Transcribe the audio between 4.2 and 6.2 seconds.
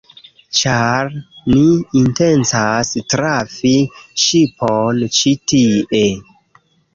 ŝipon ĉi tie